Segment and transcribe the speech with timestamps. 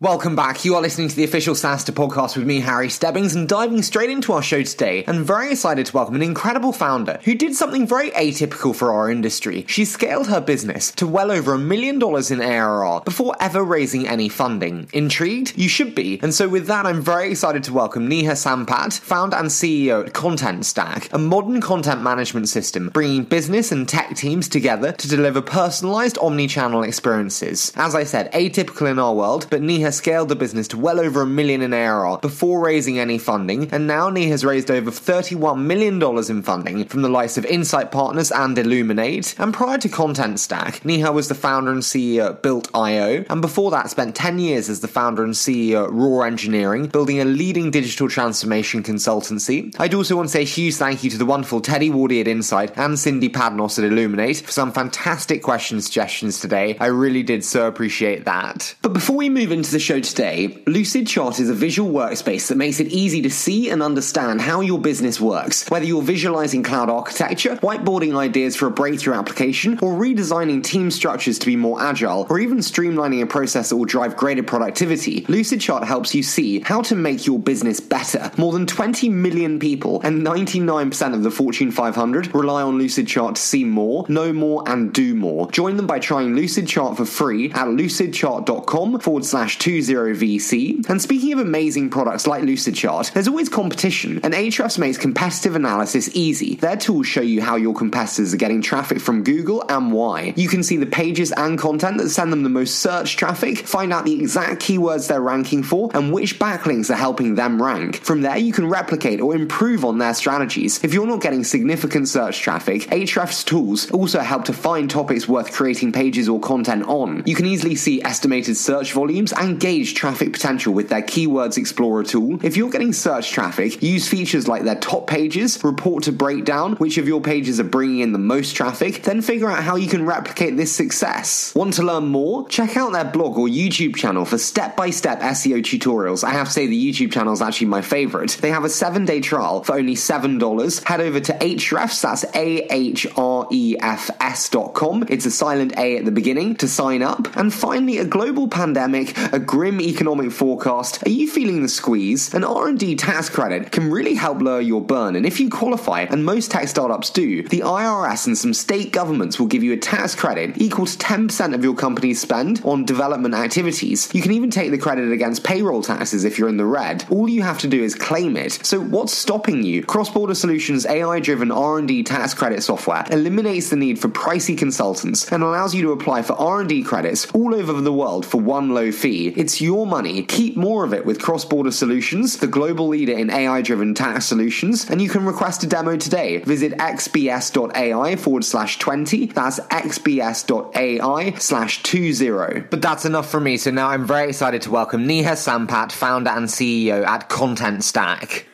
[0.00, 0.64] Welcome back.
[0.64, 4.10] You are listening to the official SaaStr podcast with me, Harry Stebbings, and diving straight
[4.10, 5.02] into our show today.
[5.02, 9.10] And very excited to welcome an incredible founder who did something very atypical for our
[9.10, 9.64] industry.
[9.66, 14.06] She scaled her business to well over a million dollars in ARR before ever raising
[14.06, 14.88] any funding.
[14.92, 15.58] Intrigued?
[15.58, 16.20] You should be.
[16.22, 20.12] And so with that, I'm very excited to welcome Neha Sampat, founder and CEO at
[20.12, 26.18] Contentstack, a modern content management system bringing business and tech teams together to deliver personalized
[26.18, 27.72] omni-channel experiences.
[27.74, 31.22] As I said, atypical in our world, but Neha scaled the business to well over
[31.22, 35.60] a million in ARR before raising any funding, and now Neha has raised over $31
[35.60, 39.34] million in funding from the likes of Insight Partners and Illuminate.
[39.38, 43.90] And prior to Contentstack, Neha was the founder and CEO at Built.io, and before that
[43.90, 48.08] spent 10 years as the founder and CEO at Raw Engineering, building a leading digital
[48.08, 49.74] transformation consultancy.
[49.78, 52.28] I'd also want to say a huge thank you to the wonderful Teddy Wardi at
[52.28, 56.76] Insight and Cindy Padnos at Illuminate for some fantastic question suggestions today.
[56.80, 58.74] I really did so appreciate that.
[58.82, 62.56] But before we move into the the show today, Lucidchart is a visual workspace that
[62.56, 66.90] makes it easy to see and understand how your business works, whether you're visualizing cloud
[66.90, 72.26] architecture, whiteboarding ideas for a breakthrough application, or redesigning team structures to be more agile,
[72.28, 75.20] or even streamlining a process that will drive greater productivity.
[75.26, 78.32] Lucidchart helps you see how to make your business better.
[78.36, 83.40] More than 20 million people and 99% of the Fortune 500 rely on Lucidchart to
[83.40, 85.48] see more, know more, and do more.
[85.52, 90.88] Join them by trying Lucidchart for free at lucidchart.com forward slash 20VC.
[90.88, 96.08] And speaking of amazing products like Lucidchart, there's always competition, and Ahrefs makes competitive analysis
[96.14, 96.54] easy.
[96.54, 100.32] Their tools show you how your competitors are getting traffic from Google and why.
[100.36, 103.92] You can see the pages and content that send them the most search traffic, find
[103.92, 107.96] out the exact keywords they're ranking for, and which backlinks are helping them rank.
[107.96, 110.82] From there, you can replicate or improve on their strategies.
[110.82, 115.52] If you're not getting significant search traffic, Ahrefs tools also help to find topics worth
[115.52, 117.22] creating pages or content on.
[117.26, 122.04] You can easily see estimated search volumes and gauge traffic potential with their Keywords Explorer
[122.04, 122.38] tool.
[122.44, 126.98] If you're getting search traffic, use features like their top pages, report to breakdown which
[126.98, 130.04] of your pages are bringing in the most traffic, then figure out how you can
[130.04, 131.54] replicate this success.
[131.54, 132.48] Want to learn more?
[132.48, 136.24] Check out their blog or YouTube channel for step by step SEO tutorials.
[136.24, 138.38] I have to say, the YouTube channel is actually my favorite.
[138.40, 140.84] They have a seven day trial for only $7.
[140.84, 145.04] Head over to Ahrefs, that's A H R E F S.com.
[145.08, 147.36] It's a silent A at the beginning to sign up.
[147.36, 152.34] And finally, a global pandemic, a grim economic forecast, are you feeling the squeeze?
[152.34, 156.22] An R&D tax credit can really help lower your burn, and if you qualify, and
[156.22, 160.14] most tech startups do, the IRS and some state governments will give you a tax
[160.14, 164.14] credit equal to 10% of your company's spend on development activities.
[164.14, 167.06] You can even take the credit against payroll taxes if you're in the red.
[167.08, 168.52] All you have to do is claim it.
[168.66, 169.82] So what's stopping you?
[169.82, 175.74] Cross-Border Solutions AI-driven R&D tax credit software eliminates the need for pricey consultants and allows
[175.74, 179.27] you to apply for R&D credits all over the world for one low fee.
[179.36, 180.22] It's your money.
[180.22, 184.26] Keep more of it with Cross Border Solutions, the global leader in AI driven tax
[184.26, 186.38] solutions, and you can request a demo today.
[186.38, 189.26] Visit xbs.ai forward slash 20.
[189.26, 192.60] That's xbs.ai slash 20.
[192.70, 196.30] But that's enough for me, so now I'm very excited to welcome Neha Sampat, founder
[196.30, 198.44] and CEO at Contentstack.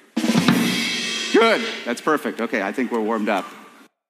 [1.35, 1.67] Good.
[1.85, 2.41] That's perfect.
[2.41, 3.45] Okay, I think we're warmed up.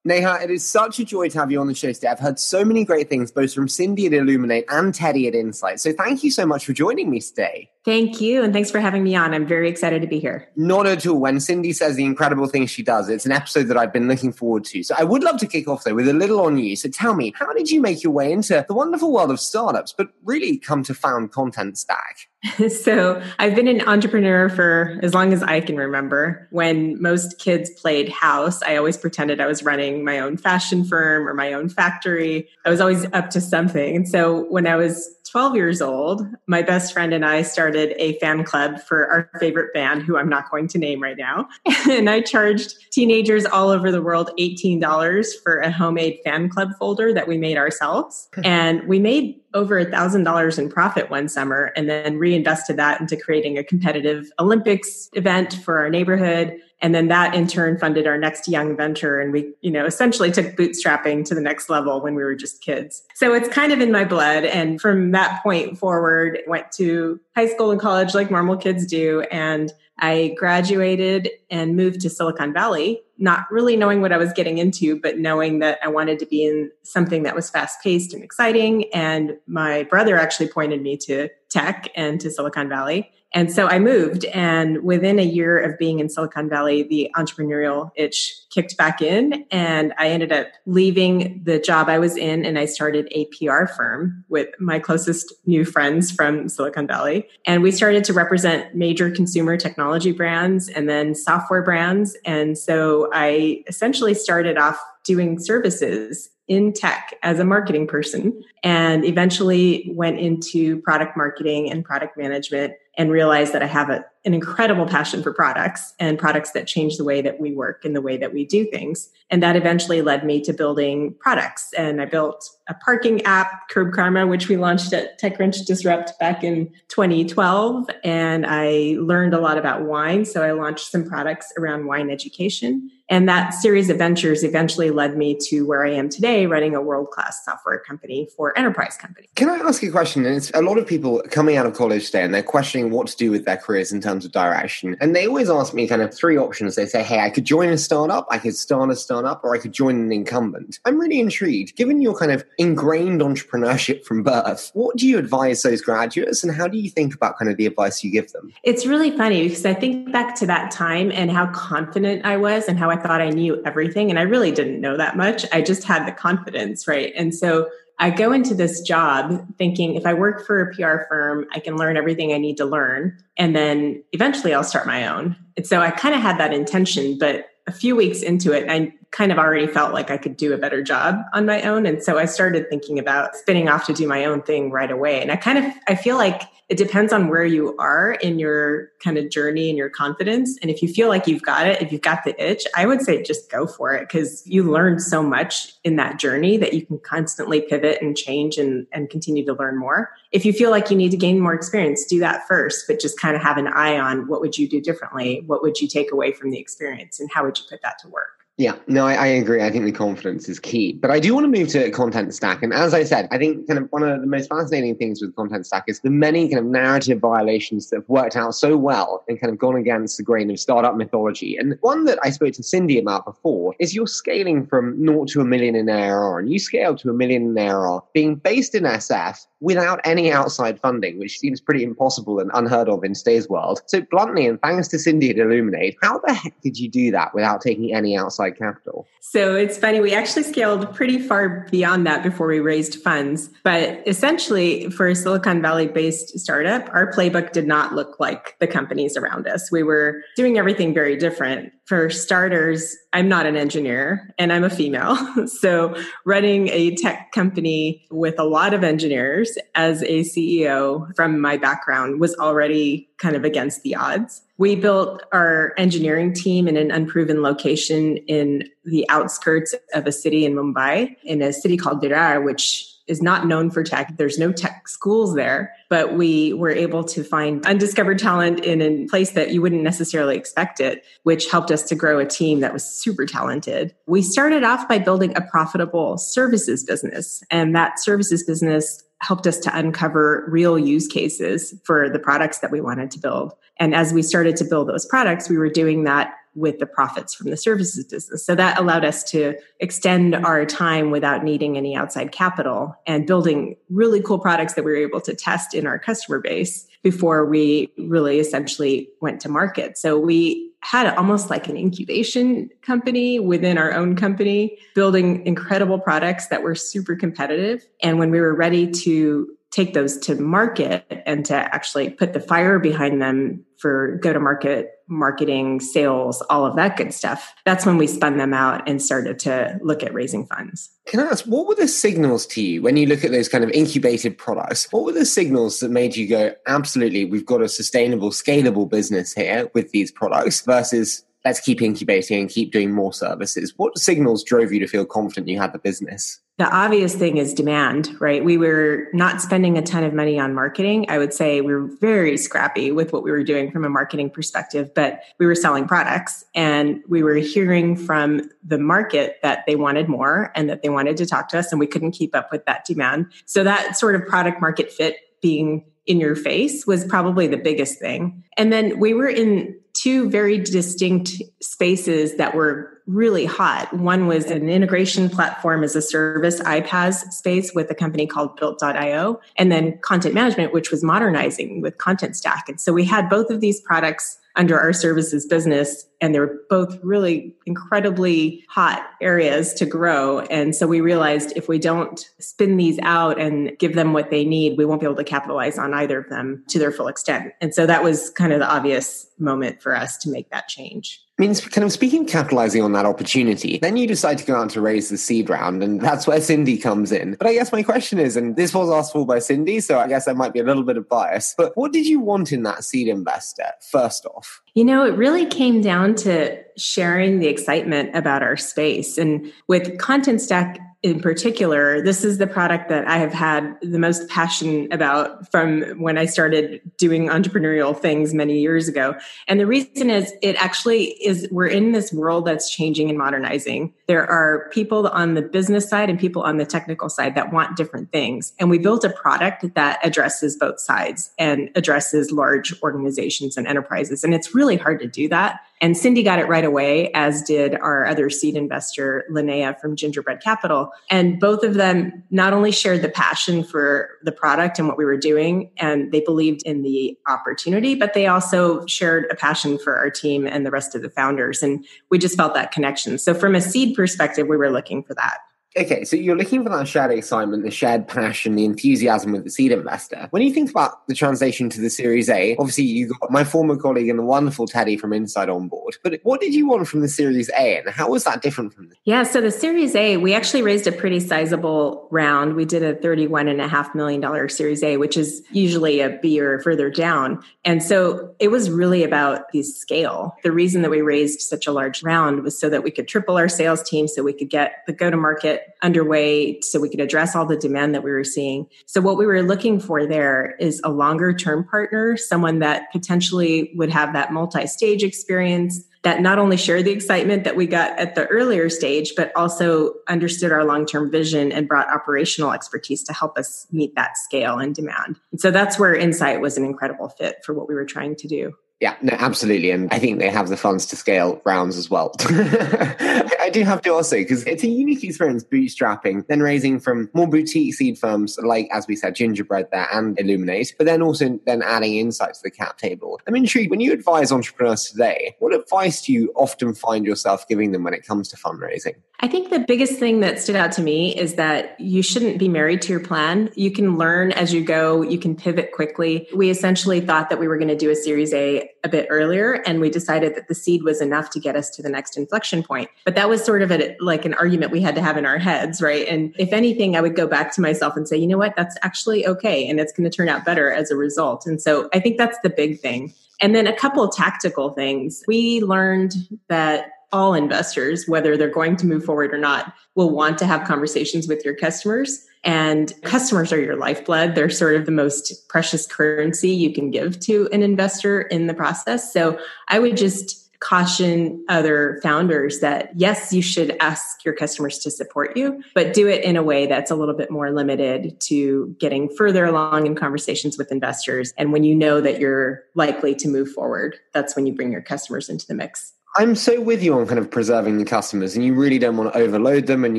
[0.07, 2.09] Neha, it is such a joy to have you on the show today.
[2.09, 5.81] I've heard so many great things, both from Cindy at Illuminate and Teddy at Insight.
[5.81, 7.71] So thank you so much for joining me today.
[7.85, 8.43] Thank you.
[8.43, 9.35] And thanks for having me on.
[9.35, 10.49] I'm very excited to be here.
[10.57, 11.21] Not at all.
[11.21, 14.33] When Cindy says the incredible things she does, it's an episode that I've been looking
[14.33, 14.83] forward to.
[14.83, 16.77] So I would love to kick off though with a little on you.
[16.77, 19.93] So tell me, how did you make your way into the wonderful world of startups,
[19.97, 22.27] but really come to found Contentstack?
[22.71, 26.49] so I've been an entrepreneur for as long as I can remember.
[26.51, 31.29] When most kids played house, I always pretended I was running my own fashion firm
[31.29, 32.49] or my own factory.
[32.65, 33.97] I was always up to something.
[33.97, 38.19] And so when I was 12 years old, my best friend and I started a
[38.19, 41.49] fan club for our favorite band, who I'm not going to name right now.
[41.91, 47.13] and I charged teenagers all over the world $18 for a homemade fan club folder
[47.13, 48.29] that we made ourselves.
[48.35, 48.41] Hmm.
[48.45, 53.01] and we made over a thousand dollars in profit one summer and then reinvested that
[53.01, 58.07] into creating a competitive Olympics event for our neighborhood and then that in turn funded
[58.07, 62.03] our next young venture and we you know essentially took bootstrapping to the next level
[62.03, 65.43] when we were just kids so it's kind of in my blood and from that
[65.43, 71.31] point forward went to high school and college like normal kids do and I graduated
[71.51, 75.61] and moved to Silicon Valley, not really knowing what I was getting into, but knowing
[75.61, 78.93] that I wanted to be in something that was fast paced and exciting.
[78.93, 83.13] And my brother actually pointed me to tech and to Silicon Valley.
[83.35, 87.91] And so I moved, and within a year of being in Silicon Valley, the entrepreneurial
[87.97, 92.61] itch kicked back in, and I ended up leaving the job I was in, and
[92.61, 97.29] I started a PR firm with my closest new friends from Silicon Valley.
[97.45, 102.17] And we started to represent major consumer technology brands and then software brands.
[102.25, 109.05] And so I essentially started off doing services in tech as a marketing person and
[109.05, 114.35] eventually went into product marketing and product management and realized that I have a, an
[114.35, 118.01] incredible passion for products and products that change the way that we work and the
[118.01, 119.11] way that we do things.
[119.31, 121.73] And that eventually led me to building products.
[121.77, 126.45] And I built a parking app, Curb Karma, which we launched at TechCrunch Disrupt back
[126.45, 127.91] in 2012.
[128.05, 130.25] And I learned a lot about wine.
[130.25, 132.91] So I launched some products around wine education.
[133.09, 136.81] And that series of ventures eventually led me to where I am today, running a
[136.81, 139.29] world class software company for enterprise companies.
[139.35, 140.25] Can I ask you a question?
[140.25, 143.07] And it's a lot of people coming out of college today and they're questioning what
[143.09, 144.97] to do with their careers in terms of direction.
[145.01, 146.77] And they always ask me kind of three options.
[146.77, 149.59] They say, hey, I could join a startup, I could start a startup, or I
[149.59, 150.79] could join an incumbent.
[150.85, 151.77] I'm really intrigued.
[151.77, 156.55] Given your kind of ingrained entrepreneurship from birth, what do you advise those graduates and
[156.55, 158.53] how do you think about kind of the advice you give them?
[158.63, 162.67] It's really funny because I think back to that time and how confident I was
[162.67, 164.11] and how I thought I knew everything.
[164.11, 165.45] And I really didn't know that much.
[165.53, 167.13] I just had the confidence, right?
[167.17, 167.69] And so
[167.99, 171.77] I go into this job thinking if I work for a PR firm, I can
[171.77, 173.17] learn everything I need to learn.
[173.37, 175.37] And then eventually I'll start my own.
[175.57, 178.93] And so I kind of had that intention, but a few weeks into it, I
[179.15, 181.87] kind of already felt like I could do a better job on my own.
[181.87, 185.23] And so I started thinking about spinning off to do my own thing right away.
[185.23, 188.89] And I kind of, I feel like it depends on where you are in your
[188.99, 190.59] kind of journey and your confidence.
[190.61, 193.03] And if you feel like you've got it, if you've got the itch, I would
[193.03, 196.85] say just go for it because you learn so much in that journey that you
[196.85, 200.11] can constantly pivot and change and, and continue to learn more.
[200.33, 203.21] If you feel like you need to gain more experience, do that first, but just
[203.21, 205.45] kind of have an eye on what would you do differently?
[205.47, 208.09] What would you take away from the experience and how would you put that to
[208.09, 208.44] work?
[208.57, 209.63] Yeah, no, I, I, agree.
[209.63, 210.93] I think the confidence is key.
[210.93, 212.63] But I do want to move to Contentstack.
[212.63, 215.35] And as I said, I think kind of one of the most fascinating things with
[215.35, 219.41] Contentstack is the many kind of narrative violations that have worked out so well and
[219.41, 221.57] kind of gone against the grain of startup mythology.
[221.57, 225.41] And one that I spoke to Cindy about before is you're scaling from naught to
[225.41, 228.85] a million in ARR and you scale to a million in ARR being based in
[228.85, 233.81] SF without any outside funding, which seems pretty impossible and unheard of in today's world.
[233.87, 237.35] So bluntly, and thanks to Cindy at Illuminate, how the heck did you do that
[237.35, 239.07] without taking any outside capital?
[239.21, 243.49] So it's funny, we actually scaled pretty far beyond that before we raised funds.
[243.63, 248.67] But essentially, for a Silicon Valley based startup, our playbook did not look like the
[248.67, 249.73] companies around us.
[249.73, 251.73] We were doing everything very different.
[251.87, 255.17] For starters, I'm not an engineer and I'm a female.
[255.47, 255.95] So
[256.25, 262.21] running a tech company with a lot of engineers as a CEO from my background
[262.21, 264.43] was already kind of against the odds.
[264.57, 270.45] We built our engineering team in an unproven location in the outskirts of a city
[270.45, 274.17] in Mumbai, in a city called Virar, which is not known for tech.
[274.17, 279.07] There's no tech schools there, but we were able to find undiscovered talent in a
[279.07, 282.73] place that you wouldn't necessarily expect it, which helped us to grow a team that
[282.73, 283.95] was super talented.
[284.07, 289.59] We started off by building a profitable services business, and that services business helped us
[289.59, 293.53] to uncover real use cases for the products that we wanted to build.
[293.79, 297.35] And as we started to build those products, we were doing that with the profits
[297.35, 298.45] from the services business.
[298.45, 303.77] So that allowed us to extend our time without needing any outside capital and building
[303.91, 307.93] really cool products that we were able to test in our customer base before we
[307.99, 309.99] really essentially went to market.
[309.99, 316.49] So we had almost like an incubation company within our own company, building incredible products
[316.49, 317.87] that were super competitive.
[318.03, 322.39] And when we were ready to take those to market and to actually put the
[322.39, 327.53] fire behind them for go to market marketing, sales, all of that good stuff.
[327.67, 330.91] That's when we spun them out and started to look at raising funds.
[331.07, 333.65] Can I ask, what were the signals to you when you look at those kind
[333.65, 334.91] of incubated products?
[334.93, 339.35] What were the signals that made you go, absolutely, we've got a sustainable, scalable business
[339.35, 343.75] here with these products versus let's keep incubating and keep doing more services?
[343.77, 346.41] What signals drove you to feel confident you had the business?
[346.57, 348.45] The obvious thing is demand, right?
[348.45, 351.07] We were not spending a ton of money on marketing.
[351.09, 354.31] I would say we were very scrappy with what we were doing from a marketing
[354.31, 359.75] perspective, but we were selling products and we were hearing from the market that they
[359.75, 362.53] wanted more and that they wanted to talk to us and we couldn't keep up
[362.53, 363.33] with that demand.
[363.47, 367.99] So that sort of product market fit being in your face was probably the biggest
[367.99, 368.45] thing.
[368.57, 371.31] And then we were in two very distinct
[371.63, 373.91] spaces that were really hot.
[373.95, 379.41] One was an integration platform as a service iPaaS space with a company called built.io,
[379.57, 382.69] and then content management, which was modernizing with Contentstack.
[382.69, 386.99] And so we had both of these products under our services business and they're both
[387.03, 390.41] really incredibly hot areas to grow.
[390.41, 394.45] And so we realized if we don't spin these out and give them what they
[394.45, 397.53] need we won't be able to capitalize on either of them to their full extent.
[397.61, 401.24] And so that was kind of the obvious moment for us to make that change
[401.39, 404.81] means kind of speaking capitalizing on that opportunity then you decide to go out to
[404.81, 407.35] raise the seed round and that's where cindy comes in.
[407.35, 410.09] But i guess my question is and this was asked for by cindy so i
[410.09, 412.63] guess there might be a little bit of bias but what did you want in
[412.63, 414.63] that seed investor first off?
[414.75, 419.19] You know it really came down to sharing the excitement about our space.
[419.19, 424.27] And with Contentstack in particular, this is the product that I have had the most
[424.31, 429.15] passion about from when I started doing entrepreneurial things many years ago.
[429.47, 433.93] And the reason is it actually is we're in this world that's changing and modernizing.
[434.07, 437.77] There are people on the business side and people on the technical side that want
[437.77, 438.53] different things.
[438.59, 444.25] And we built a product that addresses both sides and addresses large organizations and enterprises.
[444.25, 447.75] And it's really hard to do that and Cindy got it right away, as did
[447.75, 450.91] our other seed investor, Linnea from Gingerbread Capital.
[451.11, 455.05] And both of them not only shared the passion for the product and what we
[455.05, 459.95] were doing, and they believed in the opportunity, but they also shared a passion for
[459.97, 461.63] our team and the rest of the founders.
[461.63, 463.19] And we just felt that connection.
[463.19, 465.39] So, from a seed perspective, we were looking for that.
[465.77, 469.51] Okay, so you're looking for that shared excitement, the shared passion, the enthusiasm with the
[469.51, 470.29] seed investor.
[470.31, 473.77] When you think about the translation to the Series A, obviously you got my former
[473.77, 475.97] colleague and the wonderful Teddy from Insight on board.
[476.05, 478.89] But what did you want from the Series A, and how was that different from?
[478.89, 482.55] The- yeah, so the Series A, we actually raised a pretty sizable round.
[482.55, 486.19] We did a thirty-one and a half million dollar Series A, which is usually a
[486.23, 490.37] B or further down, and so it was really about the scale.
[490.45, 493.37] The reason that we raised such a large round was so that we could triple
[493.37, 497.47] our sales team, so we could get the go-to-market underway so we could address all
[497.47, 498.67] the demand that we were seeing.
[498.87, 503.73] So what we were looking for there is a longer term partner, someone that potentially
[503.75, 508.15] would have that multi-stage experience that not only shared the excitement that we got at
[508.15, 513.13] the earlier stage, but also understood our long term vision and brought operational expertise to
[513.13, 515.19] help us meet that scale and demand.
[515.33, 518.29] And so that's where Insight was an incredible fit for what we were trying to
[518.29, 518.53] do.
[518.81, 519.71] Yeah, no, absolutely.
[519.71, 522.13] And I think they have the funds to scale rounds as well.
[522.21, 527.29] I do have to also, because it's a unique experience bootstrapping, then raising from more
[527.29, 531.63] boutique seed firms like, as we said, Gingerbread there and Illuminate, but then also then
[531.63, 533.21] adding insights to the cap table.
[533.27, 537.73] I'm intrigued, when you advise entrepreneurs today, what advice do you often find yourself giving
[537.73, 538.97] them when it comes to fundraising?
[539.25, 542.47] I think the biggest thing that stood out to me is that you shouldn't be
[542.47, 543.49] married to your plan.
[543.55, 546.29] You can learn as you go, you can pivot quickly.
[546.35, 549.63] We essentially thought that we were going to do a Series A a bit earlier,
[549.65, 552.63] and we decided that the seed was enough to get us to the next inflection
[552.63, 552.91] point.
[553.07, 555.39] But that was sort of a, like an argument we had to have in our
[555.39, 556.07] heads, right?
[556.07, 558.77] And if anything, I would go back to myself and say, you know what, that's
[558.83, 559.67] actually okay.
[559.67, 561.47] And it's going to turn out better as a result.
[561.47, 563.15] And so I think that's the big thing.
[563.41, 565.25] And then a couple tactical things.
[565.27, 566.13] We learned
[566.49, 570.67] that all investors, whether they're going to move forward or not, will want to have
[570.67, 572.27] conversations with your customers.
[572.43, 574.35] And customers are your lifeblood.
[574.35, 578.55] They're sort of the most precious currency you can give to an investor in the
[578.55, 579.13] process.
[579.13, 584.91] So I would just caution other founders that yes, you should ask your customers to
[584.91, 588.75] support you, but do it in a way that's a little bit more limited to
[588.81, 591.33] getting further along in conversations with investors.
[591.37, 594.83] And when you know that you're likely to move forward, that's when you bring your
[594.83, 595.93] customers into the mix.
[596.17, 599.13] I'm so with you on kind of preserving the customers, and you really don't want
[599.13, 599.85] to overload them.
[599.85, 599.99] And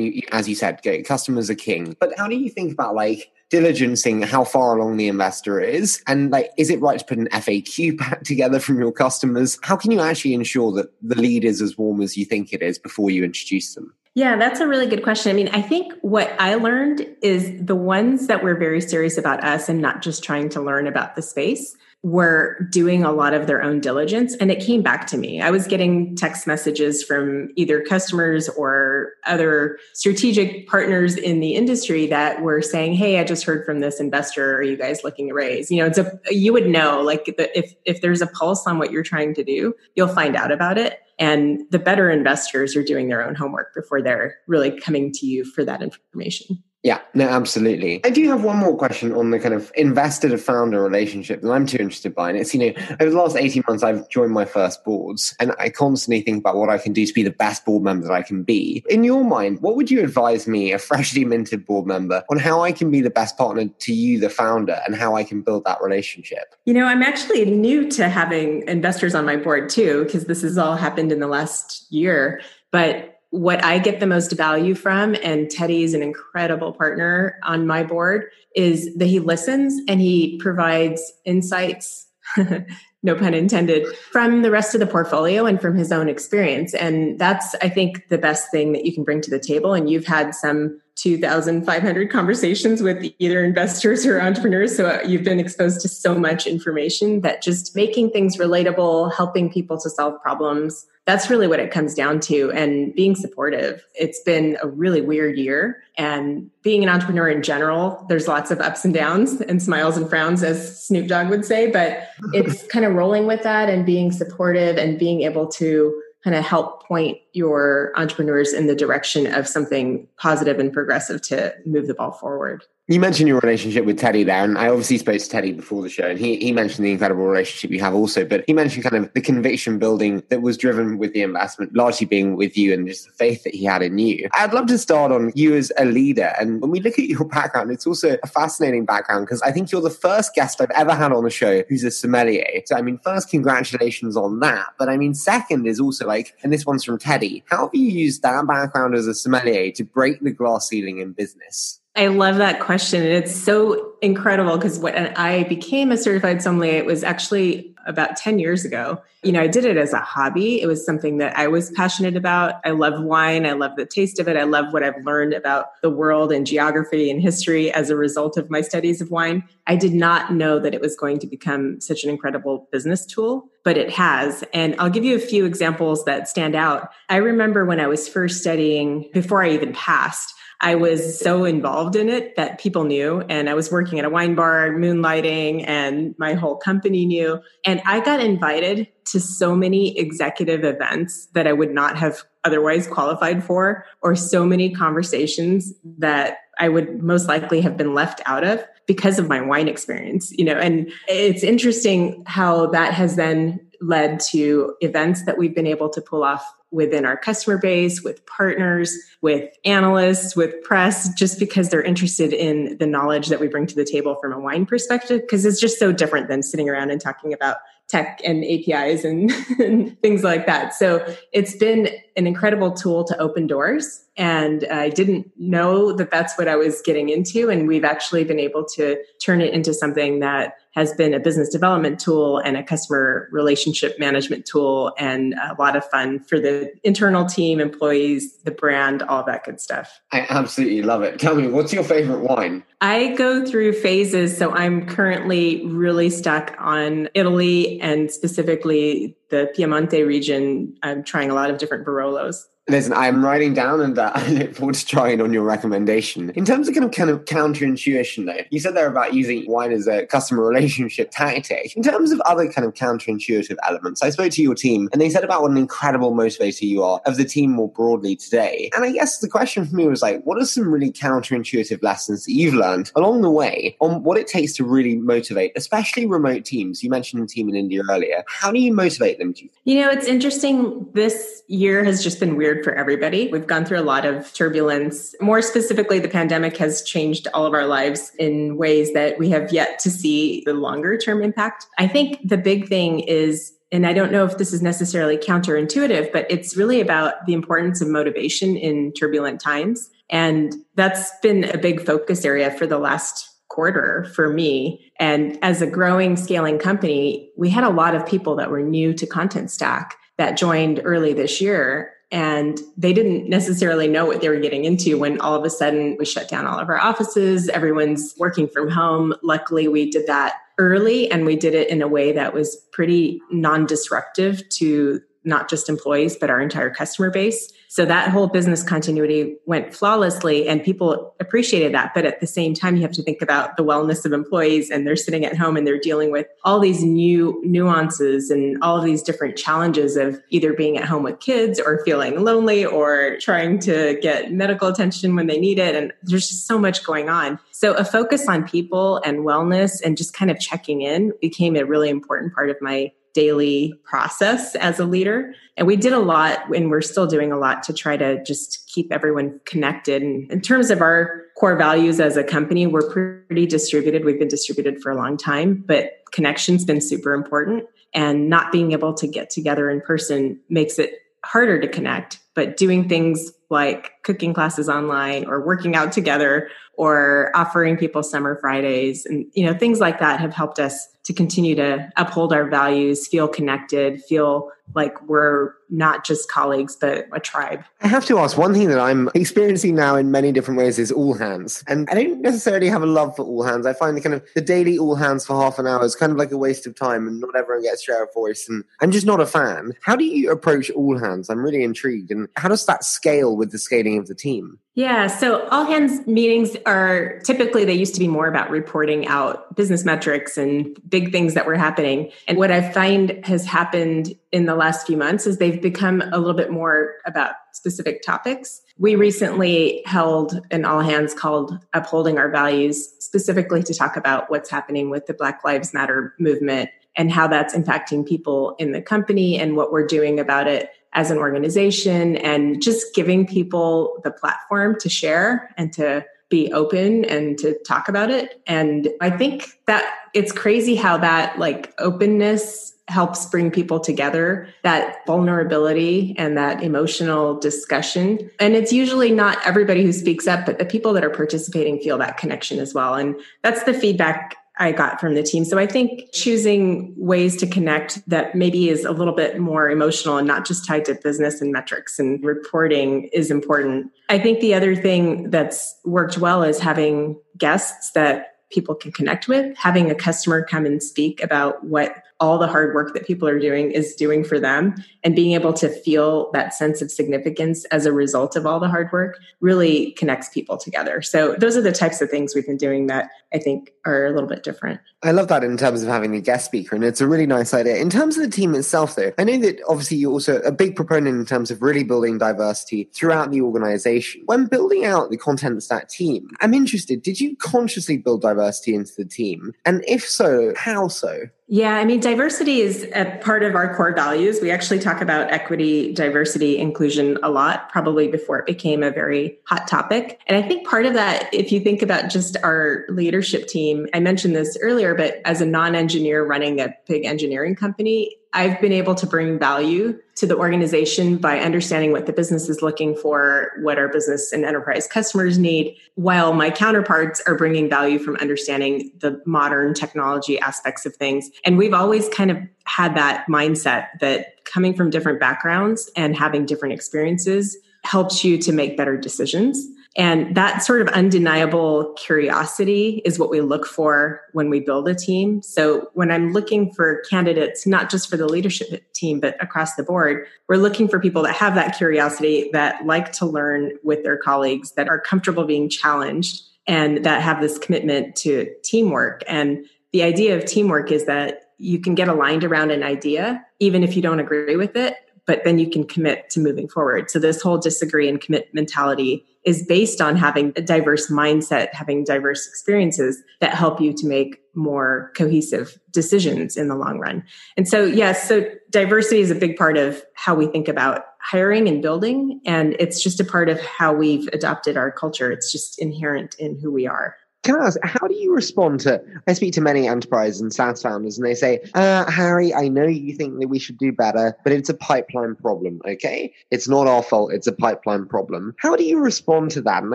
[0.00, 1.94] you, as you said, customers are king.
[2.00, 6.02] But how do you think about like diligencing how far along the investor is?
[6.06, 9.58] And like, is it right to put an FAQ pack together from your customers?
[9.62, 12.62] How can you actually ensure that the lead is as warm as you think it
[12.62, 13.92] is before you introduce them?
[14.14, 15.30] Yeah, that's a really good question.
[15.30, 19.44] I mean, I think what I learned is the ones that were very serious about
[19.44, 23.46] us and not just trying to learn about the space were doing a lot of
[23.46, 25.40] their own diligence and it came back to me.
[25.40, 32.06] I was getting text messages from either customers or other strategic partners in the industry
[32.06, 34.56] that were saying, "Hey, I just heard from this investor.
[34.56, 37.74] Are you guys looking to raise?" You know, it's a you would know like if
[37.84, 41.00] if there's a pulse on what you're trying to do, you'll find out about it.
[41.18, 45.44] And the better investors are doing their own homework before they're really coming to you
[45.44, 46.62] for that information.
[46.86, 48.00] Yeah, no, absolutely.
[48.04, 51.50] I do have one more question on the kind of investor to founder relationship that
[51.50, 52.28] I'm too interested by.
[52.28, 55.52] And it's, you know, over the last 18 months, I've joined my first boards and
[55.58, 58.12] I constantly think about what I can do to be the best board member that
[58.12, 58.84] I can be.
[58.88, 62.62] In your mind, what would you advise me, a freshly minted board member, on how
[62.62, 65.64] I can be the best partner to you, the founder, and how I can build
[65.64, 66.54] that relationship?
[66.66, 70.56] You know, I'm actually new to having investors on my board too, because this has
[70.56, 72.42] all happened in the last year.
[72.70, 77.66] But what I get the most value from, and Teddy is an incredible partner on
[77.66, 82.06] my board, is that he listens and he provides insights,
[83.02, 86.72] no pun intended, from the rest of the portfolio and from his own experience.
[86.74, 89.74] And that's, I think, the best thing that you can bring to the table.
[89.74, 94.76] And you've had some 2,500 conversations with either investors or entrepreneurs.
[94.76, 99.52] So uh, you've been exposed to so much information that just making things relatable, helping
[99.52, 102.50] people to solve problems, that's really what it comes down to.
[102.50, 103.84] And being supportive.
[103.94, 105.82] It's been a really weird year.
[105.96, 110.10] And being an entrepreneur in general, there's lots of ups and downs and smiles and
[110.10, 111.70] frowns, as Snoop Dogg would say.
[111.70, 116.34] But it's kind of rolling with that and being supportive and being able to kind
[116.34, 121.86] of help point your entrepreneurs in the direction of something positive and progressive to move
[121.86, 122.64] the ball forward.
[122.88, 125.88] You mentioned your relationship with Teddy there, and I obviously spoke to Teddy before the
[125.88, 129.04] show, and he, he mentioned the incredible relationship you have also, but he mentioned kind
[129.04, 132.86] of the conviction building that was driven with the investment, largely being with you and
[132.86, 134.28] just the faith that he had in you.
[134.34, 136.32] I'd love to start on you as a leader.
[136.38, 139.72] And when we look at your background, it's also a fascinating background because I think
[139.72, 142.62] you're the first guest I've ever had on the show who's a sommelier.
[142.66, 144.64] So, I mean, first, congratulations on that.
[144.78, 147.88] But I mean, second is also like, and this one's from Teddy, how have you
[147.88, 151.80] used that background as a sommelier to break the glass ceiling in business?
[151.96, 153.02] I love that question.
[153.02, 158.16] And it's so incredible because when I became a certified sommelier, it was actually about
[158.16, 159.00] 10 years ago.
[159.22, 160.60] You know, I did it as a hobby.
[160.60, 162.56] It was something that I was passionate about.
[162.64, 163.46] I love wine.
[163.46, 164.36] I love the taste of it.
[164.36, 168.36] I love what I've learned about the world and geography and history as a result
[168.36, 169.44] of my studies of wine.
[169.66, 173.48] I did not know that it was going to become such an incredible business tool,
[173.64, 174.44] but it has.
[174.52, 176.90] And I'll give you a few examples that stand out.
[177.08, 181.96] I remember when I was first studying, before I even passed, I was so involved
[181.96, 183.20] in it that people knew.
[183.28, 187.40] And I was working at a wine bar, moonlighting, and my whole company knew.
[187.64, 192.86] And I got invited to so many executive events that I would not have otherwise
[192.86, 198.44] qualified for, or so many conversations that I would most likely have been left out
[198.44, 203.60] of because of my wine experience, you know, and it's interesting how that has then
[203.80, 208.24] led to events that we've been able to pull off within our customer base, with
[208.26, 213.66] partners, with analysts, with press, just because they're interested in the knowledge that we bring
[213.66, 216.90] to the table from a wine perspective, because it's just so different than sitting around
[216.90, 219.30] and talking about tech and APIs and,
[219.60, 220.74] and, things like that.
[220.74, 224.04] So it's been an incredible tool to open doors.
[224.16, 227.48] And I didn't know that that's what I was getting into.
[227.48, 231.48] And we've actually been able to turn it into something that has been a business
[231.48, 236.70] development tool and a customer relationship management tool and a lot of fun for the
[236.84, 240.00] internal team, employees, the brand, all that good stuff.
[240.12, 241.18] I absolutely love it.
[241.18, 242.62] Tell me, what's your favorite wine?
[242.82, 244.36] I go through phases.
[244.36, 250.76] So I'm currently really stuck on Italy and specifically the Piemonte region.
[250.82, 252.44] I'm trying a lot of different Barolos.
[252.68, 256.30] Listen, I'm writing down and uh, I look forward to trying on your recommendation.
[256.30, 259.70] In terms of kind of kind of counterintuition though, you said there about using wine
[259.70, 261.76] as a customer relationship tactic.
[261.76, 265.10] In terms of other kind of counterintuitive elements, I spoke to your team and they
[265.10, 268.70] said about what an incredible motivator you are of the team more broadly today.
[268.74, 272.24] And I guess the question for me was like, what are some really counterintuitive lessons
[272.24, 276.44] that you've learned along the way on what it takes to really motivate, especially remote
[276.44, 276.82] teams?
[276.82, 278.24] You mentioned the team in India earlier.
[278.26, 279.34] How do you motivate them?
[279.64, 280.86] You know, it's interesting.
[280.94, 283.28] This year has just been weird for everybody.
[283.28, 285.14] We've gone through a lot of turbulence.
[285.20, 289.52] More specifically, the pandemic has changed all of our lives in ways that we have
[289.52, 291.66] yet to see the longer term impact.
[291.78, 296.12] I think the big thing is and I don't know if this is necessarily counterintuitive,
[296.12, 299.90] but it's really about the importance of motivation in turbulent times.
[300.08, 304.92] And that's been a big focus area for the last quarter for me.
[305.00, 308.92] And as a growing, scaling company, we had a lot of people that were new
[308.94, 314.40] to Contentstack that joined early this year and they didn't necessarily know what they were
[314.40, 318.14] getting into when all of a sudden we shut down all of our offices everyone's
[318.18, 322.12] working from home luckily we did that early and we did it in a way
[322.12, 327.52] that was pretty non-disruptive to not just employees, but our entire customer base.
[327.68, 331.92] So that whole business continuity went flawlessly and people appreciated that.
[331.94, 334.86] But at the same time, you have to think about the wellness of employees and
[334.86, 339.02] they're sitting at home and they're dealing with all these new nuances and all these
[339.02, 343.98] different challenges of either being at home with kids or feeling lonely or trying to
[344.00, 345.74] get medical attention when they need it.
[345.74, 347.38] And there's just so much going on.
[347.50, 351.64] So a focus on people and wellness and just kind of checking in became a
[351.64, 355.34] really important part of my daily process as a leader.
[355.56, 358.68] And we did a lot and we're still doing a lot to try to just
[358.68, 360.02] keep everyone connected.
[360.02, 364.04] And in terms of our core values as a company, we're pretty distributed.
[364.04, 367.64] We've been distributed for a long time, but connection's been super important.
[367.94, 370.92] And not being able to get together in person makes it
[371.24, 372.18] harder to connect.
[372.34, 378.38] But doing things like cooking classes online or working out together or offering people summer
[378.40, 382.48] Fridays and you know things like that have helped us to continue to uphold our
[382.48, 387.62] values, feel connected, feel like we're not just colleagues, but a tribe.
[387.80, 390.90] I have to ask one thing that I'm experiencing now in many different ways is
[390.90, 391.62] all hands.
[391.68, 393.66] And I don't necessarily have a love for all hands.
[393.66, 396.10] I find the kind of the daily all hands for half an hour is kind
[396.10, 398.48] of like a waste of time and not everyone gets to share a voice.
[398.48, 399.74] And I'm just not a fan.
[399.82, 401.30] How do you approach all hands?
[401.30, 402.10] I'm really intrigued.
[402.10, 404.58] And how does that scale with the scaling of the team?
[404.74, 409.56] Yeah, so all hands meetings are typically they used to be more about reporting out
[409.56, 412.10] business metrics and big things that were happening.
[412.28, 416.18] And what I find has happened in the last few months is they've become a
[416.18, 418.60] little bit more about specific topics.
[418.78, 424.50] We recently held an all hands called Upholding Our Values, specifically to talk about what's
[424.50, 429.38] happening with the Black Lives Matter movement and how that's impacting people in the company
[429.38, 434.78] and what we're doing about it as an organization and just giving people the platform
[434.80, 438.42] to share and to be open and to talk about it.
[438.46, 445.04] And I think that it's crazy how that like openness helps bring people together, that
[445.06, 448.30] vulnerability and that emotional discussion.
[448.38, 451.98] And it's usually not everybody who speaks up, but the people that are participating feel
[451.98, 452.94] that connection as well.
[452.94, 455.44] And that's the feedback I got from the team.
[455.44, 460.16] So I think choosing ways to connect that maybe is a little bit more emotional
[460.16, 463.90] and not just tied to business and metrics and reporting is important.
[464.08, 469.28] I think the other thing that's worked well is having guests that people can connect
[469.28, 473.28] with, having a customer come and speak about what all the hard work that people
[473.28, 474.74] are doing is doing for them
[475.04, 478.68] and being able to feel that sense of significance as a result of all the
[478.68, 481.02] hard work really connects people together.
[481.02, 484.12] So those are the types of things we've been doing that I think are a
[484.12, 484.80] little bit different.
[485.02, 487.52] I love that in terms of having a guest speaker, and it's a really nice
[487.52, 487.76] idea.
[487.76, 490.74] In terms of the team itself, though, I know that obviously you're also a big
[490.74, 494.22] proponent in terms of really building diversity throughout the organization.
[494.26, 499.04] When building out the Contentstack team, I'm interested, did you consciously build diversity into the
[499.04, 499.52] team?
[499.64, 501.28] And if so, how so?
[501.48, 504.40] Yeah, I mean, diversity is a part of our core values.
[504.42, 509.38] We actually talk about equity, diversity, inclusion a lot, probably before it became a very
[509.44, 510.20] hot topic.
[510.26, 514.00] And I think part of that, if you think about just our leadership team, I
[514.00, 518.72] mentioned this earlier, but as a non engineer running a big engineering company, I've been
[518.72, 523.52] able to bring value to the organization by understanding what the business is looking for,
[523.62, 528.92] what our business and enterprise customers need, while my counterparts are bringing value from understanding
[528.98, 531.30] the modern technology aspects of things.
[531.46, 536.44] And we've always kind of had that mindset that coming from different backgrounds and having
[536.44, 539.66] different experiences helps you to make better decisions.
[539.96, 544.94] And that sort of undeniable curiosity is what we look for when we build a
[544.94, 545.40] team.
[545.40, 549.82] So when I'm looking for candidates, not just for the leadership team, but across the
[549.82, 554.18] board, we're looking for people that have that curiosity, that like to learn with their
[554.18, 559.22] colleagues, that are comfortable being challenged, and that have this commitment to teamwork.
[559.26, 563.82] And the idea of teamwork is that you can get aligned around an idea, even
[563.82, 564.94] if you don't agree with it,
[565.26, 567.10] but then you can commit to moving forward.
[567.10, 572.02] So this whole disagree and commit mentality is based on having a diverse mindset, having
[572.02, 577.22] diverse experiences that help you to make more cohesive decisions in the long run.
[577.56, 581.68] And so, yes, so diversity is a big part of how we think about hiring
[581.68, 582.40] and building.
[582.44, 585.30] And it's just a part of how we've adopted our culture.
[585.30, 587.16] It's just inherent in who we are.
[587.46, 589.00] Can I ask, how do you respond to?
[589.28, 592.88] I speak to many enterprise and SaaS founders, and they say, uh, Harry, I know
[592.88, 596.34] you think that we should do better, but it's a pipeline problem, okay?
[596.50, 598.56] It's not our fault, it's a pipeline problem.
[598.58, 599.84] How do you respond to that?
[599.84, 599.94] And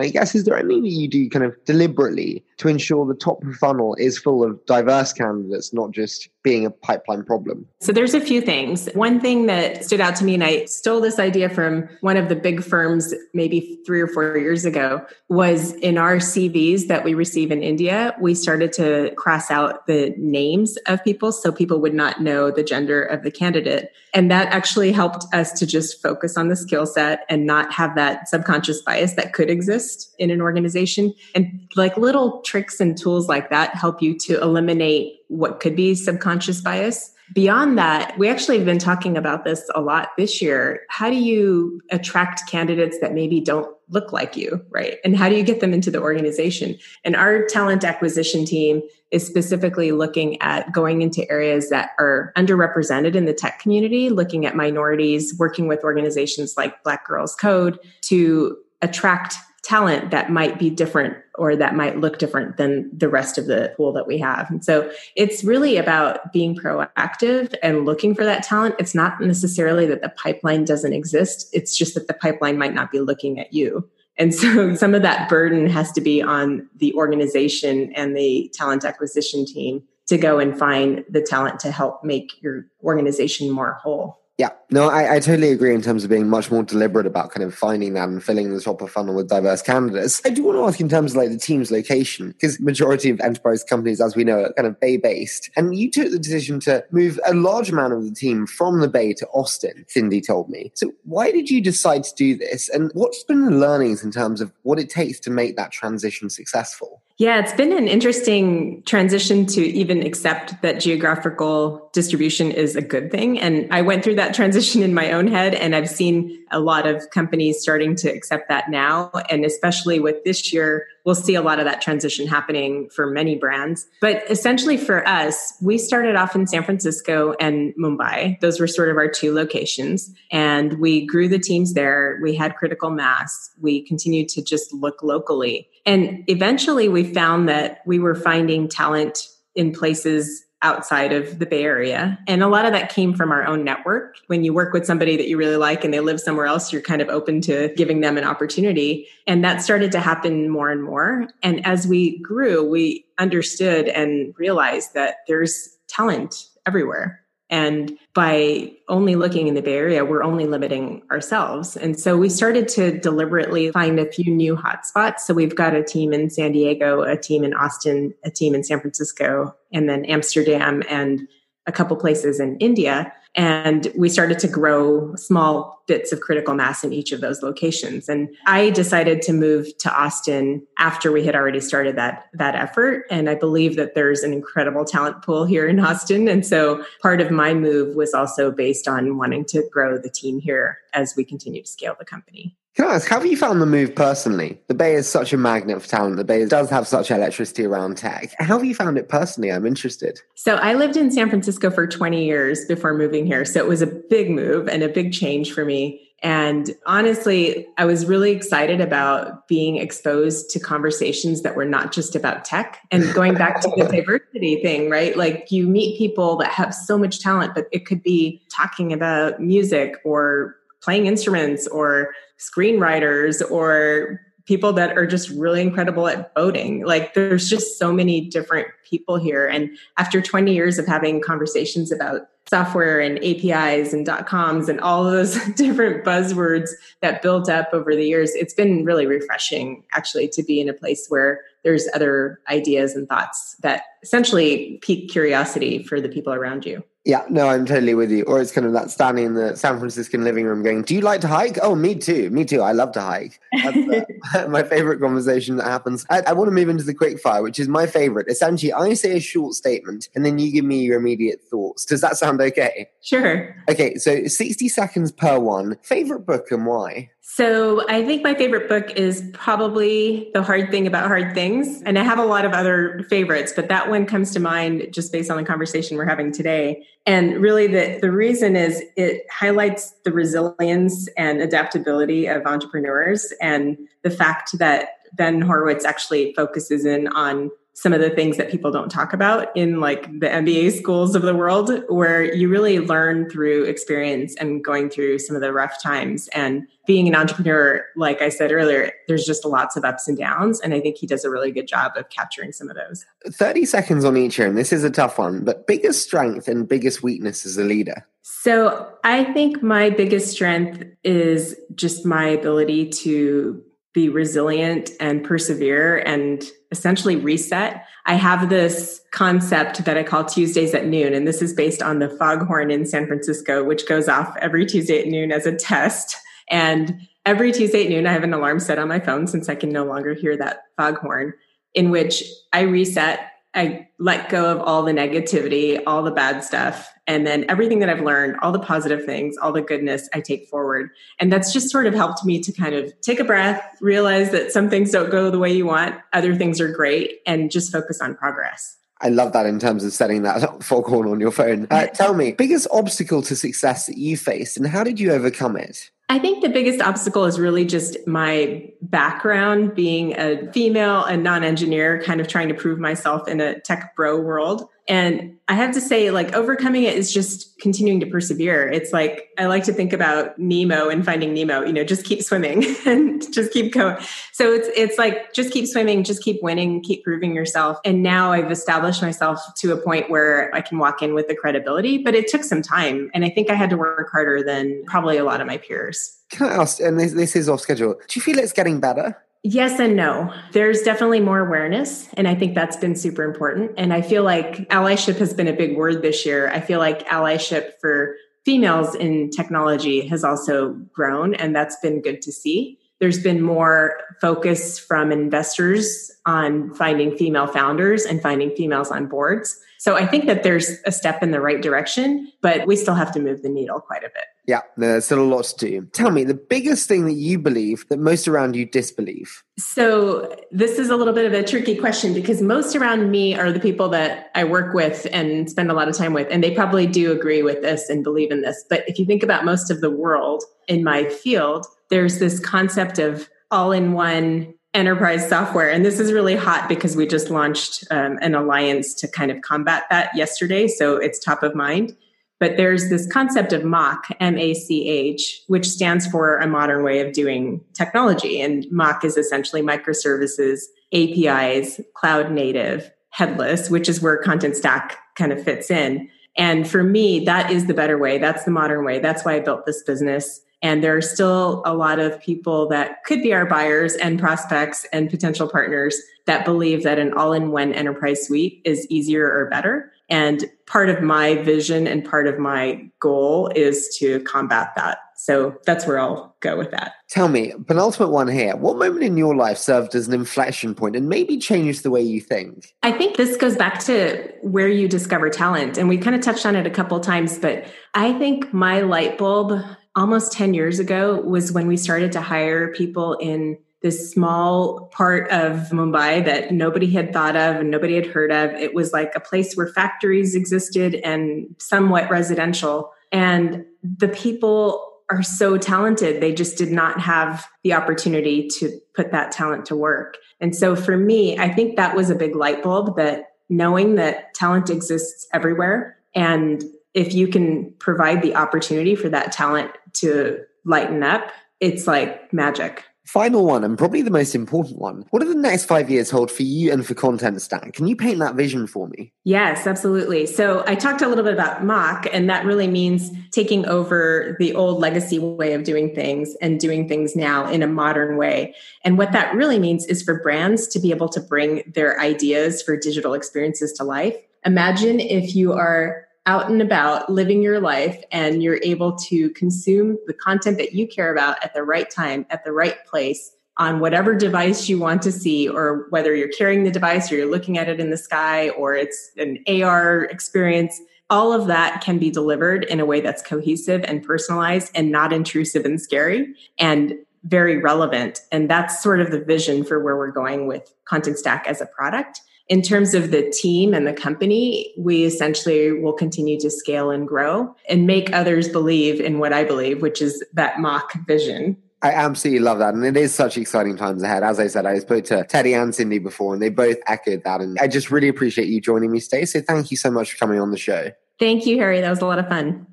[0.00, 3.42] I guess, is there anything that you do kind of deliberately to ensure the top
[3.58, 7.66] funnel is full of diverse candidates, not just being a pipeline problem?
[7.80, 8.88] So there's a few things.
[8.94, 12.28] One thing that stood out to me, and I stole this idea from one of
[12.28, 17.14] the big firms maybe three or four years ago, was in our CVs that we
[17.14, 21.94] receive in India, we started to cross out the names of people so people would
[21.94, 23.90] not know the gender of the candidate.
[24.14, 27.96] And that actually helped us to just focus on the skill set and not have
[27.96, 31.12] that subconscious bias that could exist in an organization.
[31.34, 35.94] And like little tricks and tools like that help you to eliminate what could be
[35.94, 37.14] subconscious bias.
[37.32, 40.82] Beyond that, we actually have been talking about this a lot this year.
[40.90, 44.98] How do you attract candidates that maybe don't look like you, right?
[45.02, 46.76] And how do you get them into the organization?
[47.04, 53.14] And our talent acquisition team is specifically looking at going into areas that are underrepresented
[53.14, 58.58] in the tech community, looking at minorities, working with organizations like Black Girls Code to
[58.82, 63.46] attract talent that might be different or that might look different than the rest of
[63.46, 64.50] the pool that we have.
[64.50, 68.74] And so it's really about being proactive and looking for that talent.
[68.78, 72.90] It's not necessarily that the pipeline doesn't exist, it's just that the pipeline might not
[72.90, 73.88] be looking at you.
[74.18, 78.84] And so some of that burden has to be on the organization and the talent
[78.84, 84.21] acquisition team to go and find the talent to help make your organization more whole.
[84.38, 87.44] Yeah, no, I, I, totally agree in terms of being much more deliberate about kind
[87.44, 90.22] of finding that and filling the top of funnel with diverse candidates.
[90.24, 93.20] I do want to ask in terms of like the team's location, because majority of
[93.20, 95.50] enterprise companies, as we know, are kind of Bay based.
[95.54, 98.88] And you took the decision to move a large amount of the team from the
[98.88, 100.72] Bay to Austin, Cindy told me.
[100.74, 102.70] So why did you decide to do this?
[102.70, 106.30] And what's been the learnings in terms of what it takes to make that transition
[106.30, 107.02] successful?
[107.22, 113.12] Yeah, it's been an interesting transition to even accept that geographical distribution is a good
[113.12, 113.38] thing.
[113.38, 116.84] And I went through that transition in my own head, and I've seen a lot
[116.84, 119.12] of companies starting to accept that now.
[119.30, 123.36] And especially with this year, we'll see a lot of that transition happening for many
[123.36, 123.86] brands.
[124.00, 128.38] But essentially for us, we started off in San Francisco and Mumbai.
[128.40, 130.12] Those were sort of our two locations.
[130.30, 132.18] And we grew the teams there.
[132.22, 133.50] We had critical mass.
[133.60, 135.68] We continued to just look locally.
[135.84, 141.64] And eventually we found that we were finding talent in places outside of the Bay
[141.64, 142.18] Area.
[142.26, 144.16] And a lot of that came from our own network.
[144.28, 146.82] When you work with somebody that you really like and they live somewhere else, you're
[146.82, 149.08] kind of open to giving them an opportunity.
[149.26, 151.28] And that started to happen more and more.
[151.42, 157.21] And as we grew, we understood and realized that there's talent everywhere.
[157.52, 161.76] And by only looking in the Bay Area, we're only limiting ourselves.
[161.76, 165.18] And so we started to deliberately find a few new hotspots.
[165.20, 168.64] So we've got a team in San Diego, a team in Austin, a team in
[168.64, 171.28] San Francisco, and then Amsterdam and
[171.66, 173.12] a couple places in India.
[173.34, 178.08] And we started to grow small bits of critical mass in each of those locations.
[178.08, 183.06] And I decided to move to Austin after we had already started that, that effort.
[183.10, 186.28] And I believe that there's an incredible talent pool here in Austin.
[186.28, 190.38] And so part of my move was also based on wanting to grow the team
[190.38, 192.56] here as we continue to scale the company.
[192.74, 194.58] Can I ask, have you found the move personally?
[194.68, 196.16] The Bay is such a magnet for talent.
[196.16, 198.32] The Bay does have such electricity around tech.
[198.38, 199.52] How have you found it personally?
[199.52, 200.20] I'm interested.
[200.36, 203.44] So I lived in San Francisco for 20 years before moving here.
[203.44, 206.08] So it was a big move and a big change for me.
[206.22, 212.14] And honestly, I was really excited about being exposed to conversations that were not just
[212.14, 215.16] about tech and going back to the diversity thing, right?
[215.16, 219.42] Like you meet people that have so much talent, but it could be talking about
[219.42, 226.84] music or playing instruments or screenwriters or people that are just really incredible at boating.
[226.84, 229.46] Like there's just so many different people here.
[229.46, 234.80] And after 20 years of having conversations about software and APIs and dot coms and
[234.80, 240.28] all those different buzzwords that built up over the years, it's been really refreshing actually
[240.28, 245.82] to be in a place where there's other ideas and thoughts that essentially pique curiosity
[245.82, 246.82] for the people around you.
[247.04, 248.22] Yeah, no, I'm totally with you.
[248.24, 251.00] Or it's kind of that standing in the San Franciscan living room going, Do you
[251.00, 251.58] like to hike?
[251.60, 252.30] Oh, me too.
[252.30, 252.60] Me too.
[252.60, 253.40] I love to hike.
[253.64, 254.02] Uh,
[254.48, 256.06] my favorite conversation that happens.
[256.10, 258.28] I, I want to move into the quick fire, which is my favorite.
[258.28, 261.84] Essentially, I say a short statement and then you give me your immediate thoughts.
[261.84, 262.88] Does that sound okay?
[263.00, 263.56] Sure.
[263.68, 265.78] Okay, so 60 seconds per one.
[265.82, 267.10] Favorite book and why?
[267.24, 271.80] So I think my favorite book is probably The Hard Thing About Hard Things.
[271.82, 275.12] And I have a lot of other favorites, but that one comes to mind just
[275.12, 276.84] based on the conversation we're having today.
[277.06, 283.78] And really the, the reason is it highlights the resilience and adaptability of entrepreneurs and
[284.02, 288.70] the fact that Ben Horowitz actually focuses in on some of the things that people
[288.70, 293.30] don't talk about in like the MBA schools of the world, where you really learn
[293.30, 296.28] through experience and going through some of the rough times.
[296.28, 300.60] And being an entrepreneur, like I said earlier, there's just lots of ups and downs.
[300.60, 303.06] And I think he does a really good job of capturing some of those.
[303.26, 306.68] 30 seconds on each here, and this is a tough one, but biggest strength and
[306.68, 308.06] biggest weakness as a leader?
[308.22, 315.98] So I think my biggest strength is just my ability to be resilient and persevere
[315.98, 317.84] and essentially reset.
[318.06, 321.98] I have this concept that I call Tuesdays at noon, and this is based on
[321.98, 326.16] the foghorn in San Francisco, which goes off every Tuesday at noon as a test.
[326.48, 329.54] And every Tuesday at noon, I have an alarm set on my phone since I
[329.54, 331.34] can no longer hear that foghorn,
[331.74, 336.91] in which I reset I let go of all the negativity, all the bad stuff,
[337.12, 340.48] and then everything that I've learned, all the positive things, all the goodness I take
[340.48, 340.88] forward.
[341.20, 344.50] And that's just sort of helped me to kind of take a breath, realize that
[344.50, 348.00] some things don't go the way you want, other things are great, and just focus
[348.00, 348.78] on progress.
[349.02, 351.66] I love that in terms of setting that foghorn on your phone.
[351.70, 355.58] Uh, tell me, biggest obstacle to success that you faced, and how did you overcome
[355.58, 355.90] it?
[356.08, 361.42] I think the biggest obstacle is really just my background being a female and non
[361.44, 364.68] engineer, kind of trying to prove myself in a tech bro world.
[364.88, 368.68] And I have to say, like, overcoming it is just continuing to persevere.
[368.68, 372.22] It's like, I like to think about Nemo and finding Nemo, you know, just keep
[372.22, 373.96] swimming and just keep going.
[374.32, 377.78] So it's, it's like, just keep swimming, just keep winning, keep proving yourself.
[377.84, 381.36] And now I've established myself to a point where I can walk in with the
[381.36, 383.10] credibility, but it took some time.
[383.14, 386.18] And I think I had to work harder than probably a lot of my peers.
[386.30, 389.16] Can I ask, and this, this is off schedule, do you feel it's getting better?
[389.44, 390.32] Yes and no.
[390.52, 392.08] There's definitely more awareness.
[392.14, 393.72] And I think that's been super important.
[393.76, 396.48] And I feel like allyship has been a big word this year.
[396.50, 402.22] I feel like allyship for females in technology has also grown, and that's been good
[402.22, 402.78] to see.
[403.00, 409.58] There's been more focus from investors on finding female founders and finding females on boards.
[409.78, 413.12] So I think that there's a step in the right direction, but we still have
[413.12, 414.24] to move the needle quite a bit.
[414.46, 415.86] Yeah, there's still a lot to do.
[415.92, 419.44] Tell me the biggest thing that you believe that most around you disbelieve.
[419.56, 423.52] So, this is a little bit of a tricky question because most around me are
[423.52, 426.50] the people that I work with and spend a lot of time with, and they
[426.50, 428.64] probably do agree with this and believe in this.
[428.68, 432.98] But if you think about most of the world in my field, there's this concept
[432.98, 435.70] of all in one enterprise software.
[435.70, 439.40] And this is really hot because we just launched um, an alliance to kind of
[439.42, 440.66] combat that yesterday.
[440.66, 441.96] So, it's top of mind.
[442.42, 446.82] But there's this concept of MACH, M A C H, which stands for a modern
[446.82, 448.40] way of doing technology.
[448.40, 455.40] And MACH is essentially microservices, APIs, cloud native, headless, which is where Contentstack kind of
[455.40, 456.08] fits in.
[456.36, 458.18] And for me, that is the better way.
[458.18, 458.98] That's the modern way.
[458.98, 460.40] That's why I built this business.
[460.62, 464.84] And there are still a lot of people that could be our buyers and prospects
[464.92, 469.48] and potential partners that believe that an all in one enterprise suite is easier or
[469.48, 469.91] better.
[470.12, 474.98] And part of my vision and part of my goal is to combat that.
[475.16, 476.92] So that's where I'll go with that.
[477.08, 478.54] Tell me, penultimate one here.
[478.54, 482.02] What moment in your life served as an inflection point and maybe changed the way
[482.02, 482.74] you think?
[482.82, 485.78] I think this goes back to where you discover talent.
[485.78, 489.16] And we kind of touched on it a couple times, but I think my light
[489.16, 489.58] bulb
[489.96, 495.30] almost 10 years ago was when we started to hire people in this small part
[495.30, 498.52] of Mumbai that nobody had thought of and nobody had heard of.
[498.52, 502.92] It was like a place where factories existed and somewhat residential.
[503.10, 506.22] And the people are so talented.
[506.22, 510.16] They just did not have the opportunity to put that talent to work.
[510.40, 514.32] And so for me, I think that was a big light bulb that knowing that
[514.32, 515.98] talent exists everywhere.
[516.14, 516.64] And
[516.94, 522.84] if you can provide the opportunity for that talent to lighten up, it's like magic.
[523.04, 525.04] Final one, and probably the most important one.
[525.10, 527.72] What do the next five years hold for you and for Contentstack?
[527.72, 529.12] Can you paint that vision for me?
[529.24, 530.24] Yes, absolutely.
[530.24, 534.54] So I talked a little bit about MACH, and that really means taking over the
[534.54, 538.54] old legacy way of doing things and doing things now in a modern way.
[538.84, 542.62] And what that really means is for brands to be able to bring their ideas
[542.62, 544.16] for digital experiences to life.
[544.46, 549.98] Imagine if you are out and about living your life and you're able to consume
[550.06, 553.80] the content that you care about at the right time, at the right place, on
[553.80, 557.58] whatever device you want to see, or whether you're carrying the device or you're looking
[557.58, 560.80] at it in the sky or it's an AR experience.
[561.10, 565.12] All of that can be delivered in a way that's cohesive and personalized and not
[565.12, 568.20] intrusive and scary and very relevant.
[568.32, 572.20] And that's sort of the vision for where we're going with Contentstack as a product
[572.48, 577.06] in terms of the team and the company, we essentially will continue to scale and
[577.06, 581.56] grow and make others believe in what I believe, which is that MACH vision.
[581.82, 582.74] I absolutely love that.
[582.74, 584.22] And it is such exciting times ahead.
[584.22, 587.40] As I said, I spoke to Teddy and Cindy before, and they both echoed that.
[587.40, 589.24] And I just really appreciate you joining me today.
[589.24, 590.92] So thank you so much for coming on the show.
[591.18, 591.80] Thank you, Harry.
[591.80, 592.66] That was a lot of fun.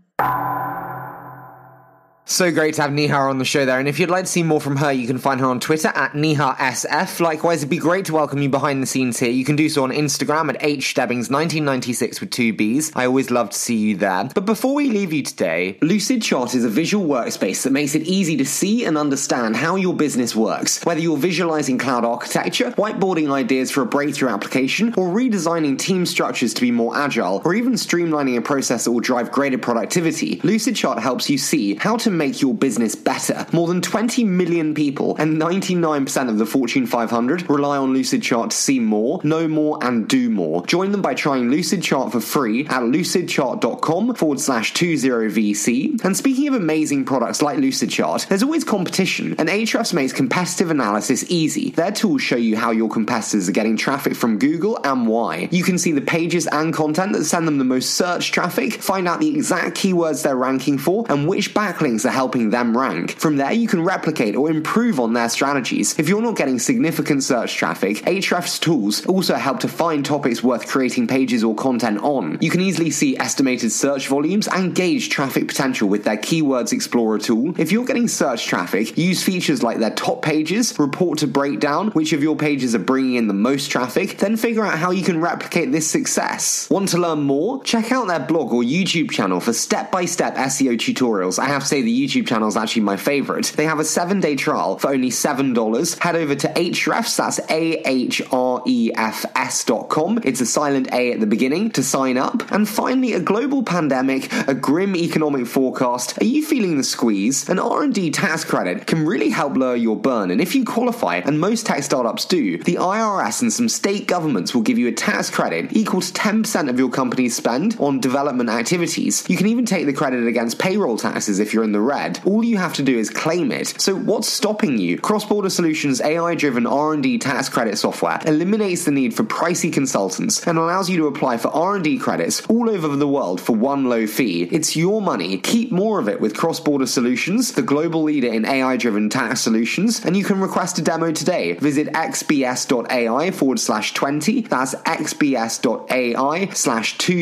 [2.31, 3.79] So great to have Neha on the show there.
[3.79, 5.87] And if you'd like to see more from her, you can find her on Twitter
[5.87, 7.19] at NehaSF.
[7.19, 9.31] Likewise, it'd be great to welcome you behind the scenes here.
[9.31, 12.91] You can do so on Instagram at HStebbings1996 with two Bs.
[12.93, 14.29] I always love to see you there.
[14.35, 18.37] But before we leave you today, Lucidchart is a visual workspace that makes it easy
[18.37, 20.85] to see and understand how your business works.
[20.85, 26.53] Whether you're visualizing cloud architecture, whiteboarding ideas for a breakthrough application, or redesigning team structures
[26.53, 30.99] to be more agile, or even streamlining a process that will drive greater productivity, Lucidchart
[30.99, 33.47] helps you see how to make your business better.
[33.51, 38.55] More than 20 million people and 99% of the Fortune 500 rely on Lucidchart to
[38.55, 40.63] see more, know more, and do more.
[40.67, 46.03] Join them by trying Lucidchart for free at lucidchart.com forward slash 20VC.
[46.03, 51.23] And speaking of amazing products like Lucidchart, there's always competition, and Ahrefs makes competitive analysis
[51.29, 51.71] easy.
[51.71, 55.47] Their tools show you how your competitors are getting traffic from Google and why.
[55.51, 59.07] You can see the pages and content that send them the most search traffic, find
[59.07, 63.11] out the exact keywords they're ranking for, and which backlinks are helping them rank.
[63.11, 65.97] From there, you can replicate or improve on their strategies.
[65.97, 70.67] If you're not getting significant search traffic, Ahrefs tools also help to find topics worth
[70.67, 72.37] creating pages or content on.
[72.41, 77.19] You can easily see estimated search volumes and gauge traffic potential with their Keywords Explorer
[77.19, 77.53] tool.
[77.59, 82.13] If you're getting search traffic, use features like their top pages, report to breakdown which
[82.13, 85.21] of your pages are bringing in the most traffic, then figure out how you can
[85.21, 86.69] replicate this success.
[86.69, 87.63] Want to learn more?
[87.63, 91.39] Check out their blog or YouTube channel for step by step SEO tutorials.
[91.39, 93.47] I have to say, the YouTube channel is actually my favorite.
[93.55, 95.99] They have a seven day trial for only $7.
[95.99, 100.19] Head over to Ahrefs, that's A H R E F S dot com.
[100.23, 102.51] It's a silent A at the beginning to sign up.
[102.51, 106.21] And finally, a global pandemic, a grim economic forecast.
[106.21, 107.49] Are you feeling the squeeze?
[107.49, 110.29] An R&D tax credit can really help lower your burn.
[110.29, 114.53] And if you qualify, and most tech startups do, the IRS and some state governments
[114.53, 118.49] will give you a tax credit equal to 10% of your company's spend on development
[118.49, 119.27] activities.
[119.27, 122.19] You can even take the credit against payroll taxes if you're in the red.
[122.25, 123.79] All you have to do is claim it.
[123.79, 124.97] So what's stopping you?
[124.97, 130.89] Cross-Border Solutions AI-driven R&D tax credit software eliminates the need for pricey consultants and allows
[130.89, 134.43] you to apply for R&D credits all over the world for one low fee.
[134.43, 135.37] It's your money.
[135.37, 140.15] Keep more of it with Cross-Border Solutions, the global leader in AI-driven tax solutions, and
[140.15, 141.53] you can request a demo today.
[141.53, 144.41] Visit xbs.ai forward slash 20.
[144.41, 147.19] That's xbs.ai slash 20.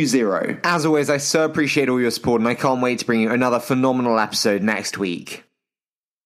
[0.64, 3.32] As always, I so appreciate all your support and I can't wait to bring you
[3.32, 5.47] another phenomenal episode next week.